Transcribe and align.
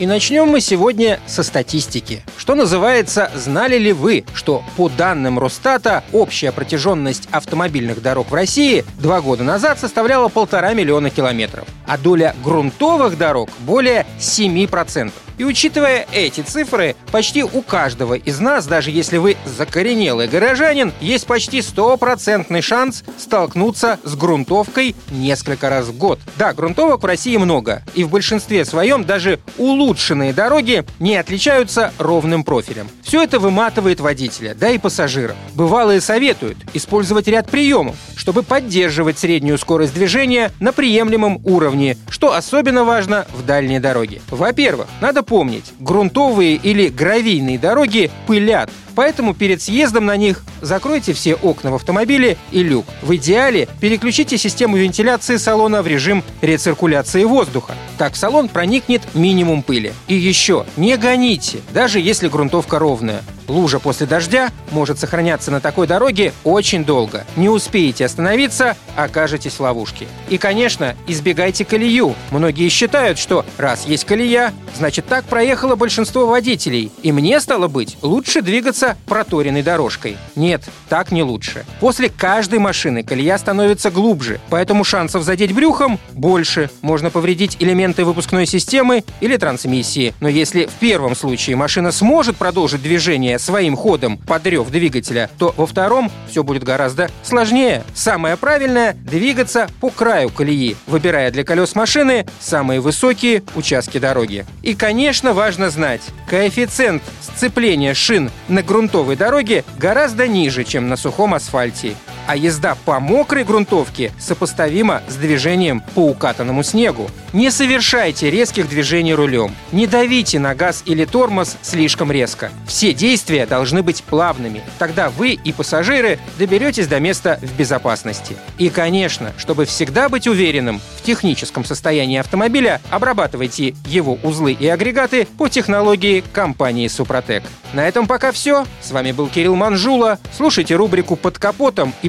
И 0.00 0.06
начнем 0.06 0.48
мы 0.48 0.62
сегодня 0.62 1.20
со 1.26 1.42
статистики. 1.42 2.22
Что 2.38 2.54
называется, 2.54 3.30
знали 3.34 3.76
ли 3.76 3.92
вы, 3.92 4.24
что 4.32 4.64
по 4.78 4.88
данным 4.88 5.38
Росстата 5.38 6.02
общая 6.10 6.52
протяженность 6.52 7.28
автомобильных 7.30 8.00
дорог 8.00 8.30
в 8.30 8.34
России 8.34 8.82
два 8.98 9.20
года 9.20 9.44
назад 9.44 9.78
составляла 9.78 10.28
полтора 10.28 10.72
миллиона 10.72 11.10
километров, 11.10 11.68
а 11.86 11.98
доля 11.98 12.34
грунтовых 12.42 13.18
дорог 13.18 13.50
более 13.58 14.06
7%. 14.18 15.12
И 15.40 15.44
учитывая 15.44 16.06
эти 16.12 16.42
цифры, 16.42 16.94
почти 17.12 17.42
у 17.42 17.62
каждого 17.62 18.12
из 18.12 18.40
нас, 18.40 18.66
даже 18.66 18.90
если 18.90 19.16
вы 19.16 19.38
закоренелый 19.46 20.28
горожанин, 20.28 20.92
есть 21.00 21.26
почти 21.26 21.62
стопроцентный 21.62 22.60
шанс 22.60 23.04
столкнуться 23.16 23.98
с 24.04 24.16
грунтовкой 24.16 24.94
несколько 25.10 25.70
раз 25.70 25.86
в 25.86 25.96
год. 25.96 26.18
Да, 26.36 26.52
грунтовок 26.52 27.02
в 27.02 27.06
России 27.06 27.38
много, 27.38 27.82
и 27.94 28.04
в 28.04 28.10
большинстве 28.10 28.66
своем 28.66 29.04
даже 29.04 29.40
улучшенные 29.90 30.32
дороги 30.32 30.84
не 31.00 31.16
отличаются 31.16 31.92
ровным 31.98 32.44
профилем. 32.44 32.88
Все 33.02 33.24
это 33.24 33.40
выматывает 33.40 33.98
водителя, 33.98 34.54
да 34.54 34.70
и 34.70 34.78
пассажиров. 34.78 35.34
Бывалые 35.54 36.00
советуют 36.00 36.58
использовать 36.74 37.26
ряд 37.26 37.50
приемов, 37.50 37.96
чтобы 38.14 38.44
поддерживать 38.44 39.18
среднюю 39.18 39.58
скорость 39.58 39.92
движения 39.92 40.52
на 40.60 40.72
приемлемом 40.72 41.40
уровне, 41.44 41.96
что 42.08 42.34
особенно 42.34 42.84
важно 42.84 43.26
в 43.36 43.44
дальней 43.44 43.80
дороге. 43.80 44.22
Во-первых, 44.30 44.86
надо 45.00 45.24
помнить, 45.24 45.72
грунтовые 45.80 46.54
или 46.54 46.86
гравийные 46.86 47.58
дороги 47.58 48.12
пылят, 48.28 48.70
Поэтому 49.00 49.32
перед 49.32 49.62
съездом 49.62 50.04
на 50.04 50.18
них 50.18 50.42
закройте 50.60 51.14
все 51.14 51.34
окна 51.34 51.70
в 51.70 51.76
автомобиле 51.76 52.36
и 52.50 52.62
люк. 52.62 52.84
В 53.00 53.16
идеале 53.16 53.66
переключите 53.80 54.36
систему 54.36 54.76
вентиляции 54.76 55.38
салона 55.38 55.80
в 55.80 55.86
режим 55.86 56.22
рециркуляции 56.42 57.24
воздуха. 57.24 57.74
Так 57.96 58.12
в 58.12 58.18
салон 58.18 58.50
проникнет 58.50 59.00
минимум 59.14 59.62
пыли. 59.62 59.94
И 60.06 60.14
еще, 60.14 60.66
не 60.76 60.98
гоните, 60.98 61.60
даже 61.72 61.98
если 61.98 62.28
грунтовка 62.28 62.78
ровная. 62.78 63.22
Лужа 63.50 63.80
после 63.80 64.06
дождя 64.06 64.50
может 64.70 65.00
сохраняться 65.00 65.50
на 65.50 65.60
такой 65.60 65.88
дороге 65.88 66.32
очень 66.44 66.84
долго. 66.84 67.26
Не 67.34 67.48
успеете 67.48 68.04
остановиться, 68.04 68.76
окажетесь 68.94 69.54
в 69.54 69.60
ловушке. 69.60 70.06
И, 70.28 70.38
конечно, 70.38 70.94
избегайте 71.08 71.64
колею. 71.64 72.14
Многие 72.30 72.68
считают, 72.68 73.18
что 73.18 73.44
раз 73.58 73.86
есть 73.86 74.04
колея, 74.04 74.54
значит 74.76 75.06
так 75.06 75.24
проехало 75.24 75.74
большинство 75.74 76.26
водителей. 76.26 76.92
И 77.02 77.10
мне, 77.10 77.40
стало 77.40 77.66
быть, 77.66 77.96
лучше 78.02 78.40
двигаться 78.40 78.96
проторенной 79.06 79.64
дорожкой. 79.64 80.16
Нет, 80.36 80.62
так 80.88 81.10
не 81.10 81.24
лучше. 81.24 81.66
После 81.80 82.08
каждой 82.08 82.60
машины 82.60 83.02
колея 83.02 83.36
становится 83.36 83.90
глубже, 83.90 84.40
поэтому 84.48 84.84
шансов 84.84 85.24
задеть 85.24 85.52
брюхом 85.52 85.98
больше. 86.12 86.70
Можно 86.82 87.10
повредить 87.10 87.56
элементы 87.58 88.04
выпускной 88.04 88.46
системы 88.46 89.02
или 89.20 89.36
трансмиссии. 89.36 90.14
Но 90.20 90.28
если 90.28 90.66
в 90.66 90.74
первом 90.74 91.16
случае 91.16 91.56
машина 91.56 91.90
сможет 91.90 92.36
продолжить 92.36 92.82
движение 92.82 93.39
своим 93.40 93.76
ходом 93.76 94.18
под 94.18 94.46
рев 94.46 94.70
двигателя, 94.70 95.30
то 95.38 95.54
во 95.56 95.66
втором 95.66 96.10
все 96.28 96.42
будет 96.42 96.62
гораздо 96.62 97.10
сложнее. 97.22 97.84
Самое 97.94 98.36
правильное– 98.36 98.94
двигаться 99.04 99.68
по 99.80 99.90
краю 99.90 100.30
колеи, 100.30 100.76
выбирая 100.86 101.30
для 101.30 101.44
колес 101.44 101.74
машины 101.74 102.26
самые 102.38 102.80
высокие 102.80 103.42
участки 103.54 103.98
дороги. 103.98 104.46
И, 104.62 104.74
конечно, 104.74 105.32
важно 105.32 105.70
знать, 105.70 106.02
коэффициент 106.28 107.02
сцепления 107.20 107.94
шин 107.94 108.30
на 108.48 108.62
грунтовой 108.62 109.16
дороге 109.16 109.64
гораздо 109.78 110.28
ниже, 110.28 110.64
чем 110.64 110.88
на 110.88 110.96
сухом 110.96 111.34
асфальте 111.34 111.96
а 112.30 112.36
езда 112.36 112.76
по 112.84 113.00
мокрой 113.00 113.42
грунтовке 113.42 114.12
сопоставима 114.16 115.02
с 115.08 115.16
движением 115.16 115.82
по 115.96 116.06
укатанному 116.10 116.62
снегу. 116.62 117.10
Не 117.32 117.50
совершайте 117.50 118.30
резких 118.30 118.68
движений 118.68 119.14
рулем. 119.14 119.52
Не 119.72 119.88
давите 119.88 120.38
на 120.38 120.54
газ 120.54 120.84
или 120.86 121.04
тормоз 121.06 121.56
слишком 121.60 122.12
резко. 122.12 122.52
Все 122.68 122.94
действия 122.94 123.46
должны 123.46 123.82
быть 123.82 124.04
плавными. 124.04 124.62
Тогда 124.78 125.10
вы 125.10 125.30
и 125.30 125.52
пассажиры 125.52 126.20
доберетесь 126.38 126.86
до 126.86 127.00
места 127.00 127.40
в 127.42 127.52
безопасности. 127.56 128.36
И, 128.58 128.68
конечно, 128.68 129.32
чтобы 129.36 129.64
всегда 129.64 130.08
быть 130.08 130.28
уверенным 130.28 130.80
в 130.98 131.02
техническом 131.02 131.64
состоянии 131.64 132.20
автомобиля, 132.20 132.80
обрабатывайте 132.90 133.74
его 133.86 134.18
узлы 134.22 134.52
и 134.52 134.68
агрегаты 134.68 135.26
по 135.36 135.48
технологии 135.48 136.22
компании 136.32 136.86
«Супротек». 136.86 137.42
На 137.72 137.86
этом 137.86 138.06
пока 138.06 138.32
все. 138.32 138.66
С 138.80 138.90
вами 138.90 139.12
был 139.12 139.28
Кирилл 139.28 139.54
Манжула. 139.54 140.18
Слушайте 140.36 140.74
рубрику 140.74 141.16
«Под 141.16 141.38
капотом» 141.38 141.92
и 142.02 142.08